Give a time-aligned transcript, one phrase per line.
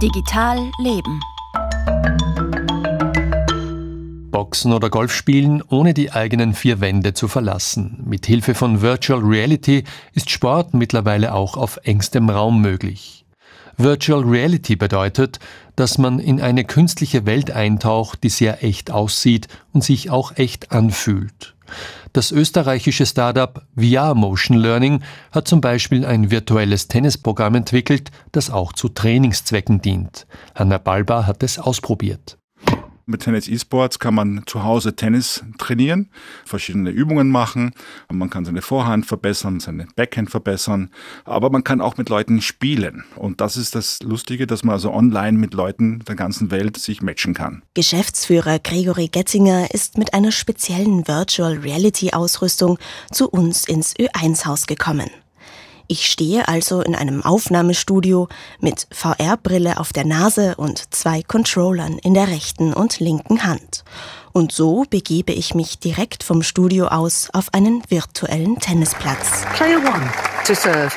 [0.00, 1.20] Digital Leben.
[4.30, 8.02] Boxen oder Golf spielen, ohne die eigenen vier Wände zu verlassen.
[8.06, 9.84] Mit Hilfe von Virtual Reality
[10.14, 13.26] ist Sport mittlerweile auch auf engstem Raum möglich.
[13.76, 15.38] Virtual Reality bedeutet,
[15.76, 20.72] dass man in eine künstliche Welt eintaucht, die sehr echt aussieht und sich auch echt
[20.72, 21.54] anfühlt.
[22.12, 28.72] Das österreichische Startup VR Motion Learning hat zum Beispiel ein virtuelles Tennisprogramm entwickelt, das auch
[28.72, 30.26] zu Trainingszwecken dient.
[30.54, 32.39] Hanna Balba hat es ausprobiert.
[33.10, 36.10] Mit Tennis eSports kann man zu Hause Tennis trainieren,
[36.44, 37.72] verschiedene Übungen machen.
[38.08, 40.90] Man kann seine Vorhand verbessern, seine Backhand verbessern.
[41.24, 43.02] Aber man kann auch mit Leuten spielen.
[43.16, 47.02] Und das ist das Lustige, dass man also online mit Leuten der ganzen Welt sich
[47.02, 47.62] matchen kann.
[47.74, 52.78] Geschäftsführer Gregory Getzinger ist mit einer speziellen Virtual Reality Ausrüstung
[53.10, 55.10] zu uns ins Ö1-Haus gekommen.
[55.90, 58.28] Ich stehe also in einem Aufnahmestudio
[58.60, 63.82] mit VR-Brille auf der Nase und zwei Controllern in der rechten und linken Hand.
[64.30, 69.44] Und so begebe ich mich direkt vom Studio aus auf einen virtuellen Tennisplatz.
[69.56, 70.08] Player one
[70.46, 70.94] to serve.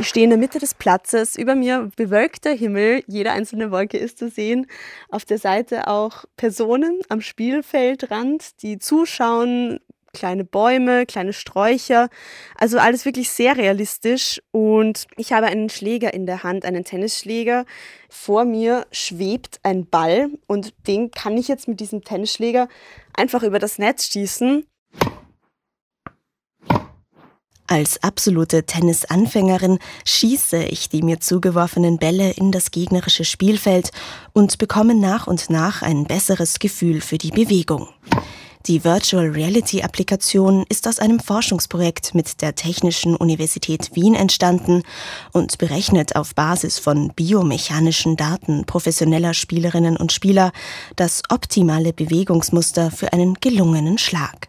[0.00, 4.18] Ich stehe in der Mitte des Platzes, über mir bewölkter Himmel, jede einzelne Wolke ist
[4.18, 4.66] zu sehen.
[5.08, 9.78] Auf der Seite auch Personen am Spielfeldrand, die zuschauen,
[10.12, 12.08] kleine Bäume, kleine Sträucher.
[12.56, 14.40] Also alles wirklich sehr realistisch.
[14.50, 17.64] Und ich habe einen Schläger in der Hand, einen Tennisschläger.
[18.08, 22.68] Vor mir schwebt ein Ball und den kann ich jetzt mit diesem Tennisschläger
[23.14, 24.66] einfach über das Netz schießen.
[27.68, 33.92] Als absolute Tennisanfängerin schieße ich die mir zugeworfenen Bälle in das gegnerische Spielfeld
[34.34, 37.88] und bekomme nach und nach ein besseres Gefühl für die Bewegung.
[38.66, 44.84] Die Virtual Reality Applikation ist aus einem Forschungsprojekt mit der Technischen Universität Wien entstanden
[45.32, 50.52] und berechnet auf Basis von biomechanischen Daten professioneller Spielerinnen und Spieler
[50.94, 54.48] das optimale Bewegungsmuster für einen gelungenen Schlag.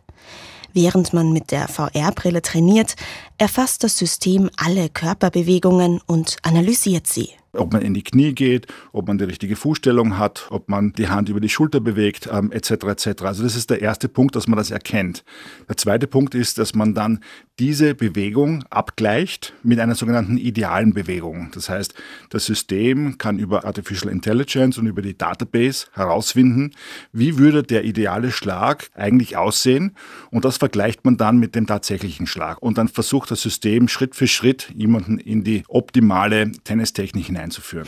[0.73, 2.95] Während man mit der VR-Brille trainiert,
[3.39, 9.07] erfasst das System alle Körperbewegungen und analysiert sie ob man in die Knie geht, ob
[9.07, 12.71] man die richtige Fußstellung hat, ob man die Hand über die Schulter bewegt, ähm, etc.
[12.71, 13.23] etc.
[13.23, 15.23] Also das ist der erste Punkt, dass man das erkennt.
[15.67, 17.19] Der zweite Punkt ist, dass man dann
[17.59, 21.51] diese Bewegung abgleicht mit einer sogenannten idealen Bewegung.
[21.53, 21.93] Das heißt,
[22.29, 26.71] das System kann über Artificial Intelligence und über die Database herausfinden,
[27.11, 29.95] wie würde der ideale Schlag eigentlich aussehen
[30.31, 32.61] und das vergleicht man dann mit dem tatsächlichen Schlag.
[32.61, 37.87] Und dann versucht das System Schritt für Schritt jemanden in die optimale Tennistechnik hinein einzuführen.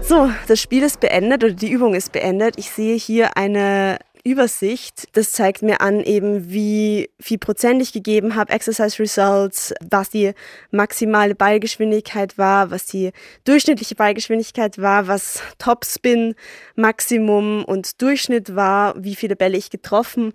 [0.00, 2.54] So, das Spiel ist beendet oder die Übung ist beendet.
[2.58, 5.08] Ich sehe hier eine Übersicht.
[5.12, 10.32] Das zeigt mir an, eben wie viel Prozent ich gegeben habe, Exercise Results, was die
[10.70, 13.12] maximale Ballgeschwindigkeit war, was die
[13.44, 16.34] durchschnittliche Ballgeschwindigkeit war, was Topspin,
[16.74, 20.32] Maximum und Durchschnitt war, wie viele Bälle ich getroffen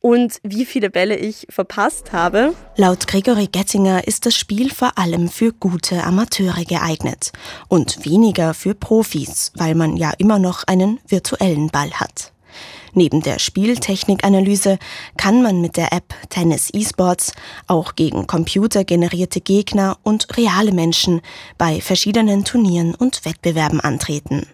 [0.00, 2.54] und wie viele Bälle ich verpasst habe.
[2.76, 7.32] Laut Gregory Gettinger ist das Spiel vor allem für gute Amateure geeignet
[7.68, 12.32] und weniger für Profis, weil man ja immer noch einen virtuellen Ball hat.
[12.94, 14.78] Neben der Spieltechnikanalyse
[15.16, 17.32] kann man mit der App Tennis eSports
[17.66, 21.20] auch gegen computergenerierte Gegner und reale Menschen
[21.58, 24.46] bei verschiedenen Turnieren und Wettbewerben antreten.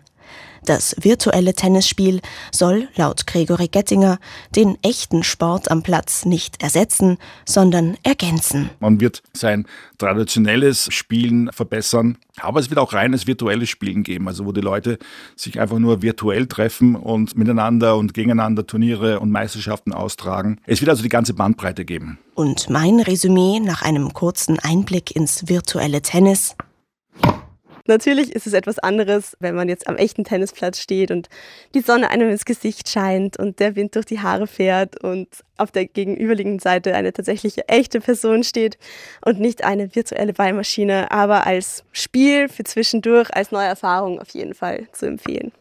[0.64, 2.20] Das virtuelle Tennisspiel
[2.50, 4.19] soll laut Gregory Gettinger
[4.56, 8.70] den echten Sport am Platz nicht ersetzen, sondern ergänzen.
[8.80, 9.66] Man wird sein
[9.98, 14.98] traditionelles Spielen verbessern, aber es wird auch reines virtuelles Spielen geben, also wo die Leute
[15.36, 20.60] sich einfach nur virtuell treffen und miteinander und gegeneinander Turniere und Meisterschaften austragen.
[20.66, 22.19] Es wird also die ganze Bandbreite geben.
[22.34, 26.56] Und mein Resümee nach einem kurzen Einblick ins virtuelle Tennis.
[27.87, 31.28] Natürlich ist es etwas anderes, wenn man jetzt am echten Tennisplatz steht und
[31.75, 35.28] die Sonne einem ins Gesicht scheint und der Wind durch die Haare fährt und
[35.59, 38.78] auf der gegenüberliegenden Seite eine tatsächliche echte Person steht
[39.22, 44.54] und nicht eine virtuelle Ballmaschine, aber als Spiel für zwischendurch, als neue Erfahrung auf jeden
[44.54, 45.53] Fall zu empfehlen.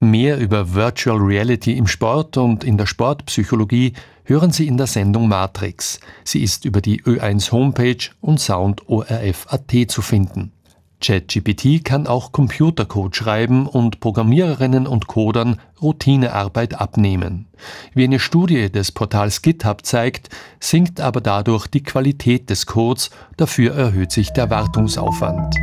[0.00, 5.28] Mehr über Virtual Reality im Sport und in der Sportpsychologie hören Sie in der Sendung
[5.28, 5.98] Matrix.
[6.24, 10.52] Sie ist über die Ö1 Homepage und SoundORF.at zu finden.
[11.00, 17.46] ChatGPT kann auch Computercode schreiben und Programmiererinnen und Codern Routinearbeit abnehmen.
[17.94, 23.74] Wie eine Studie des Portals GitHub zeigt, sinkt aber dadurch die Qualität des Codes, dafür
[23.74, 25.54] erhöht sich der Wartungsaufwand.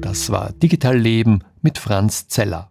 [0.00, 2.66] Das war Digital Leben mit Franz Zeller.